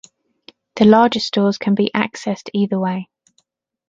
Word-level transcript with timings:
The 0.77 0.85
larger 0.85 1.19
stores 1.19 1.59
can 1.59 1.75
be 1.75 1.91
accessed 1.93 2.49
either 2.55 2.79
way. 2.79 3.07